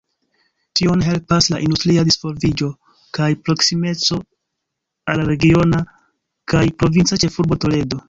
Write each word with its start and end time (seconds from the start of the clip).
Tion 0.79 1.03
helpas 1.07 1.49
la 1.55 1.59
industria 1.65 2.05
disvolviĝo 2.07 2.71
kaj 3.19 3.29
proksimeco 3.45 4.21
al 5.15 5.23
la 5.23 5.31
regiona 5.33 5.87
kaj 6.55 6.69
provinca 6.83 7.25
ĉefurbo 7.27 7.65
Toledo. 7.65 7.99